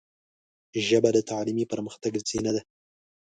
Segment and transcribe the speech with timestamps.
[0.87, 2.61] ژبه د تعلیمي پرمختګ زینه ده